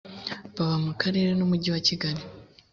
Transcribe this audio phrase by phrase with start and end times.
[0.55, 2.21] baba mu akarere n’ umujyi wa kigali